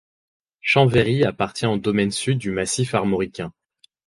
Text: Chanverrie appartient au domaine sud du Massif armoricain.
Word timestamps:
Chanverrie 0.61 1.25
appartient 1.25 1.67
au 1.67 1.77
domaine 1.77 2.09
sud 2.09 2.39
du 2.39 2.49
Massif 2.49 2.95
armoricain. 2.95 3.53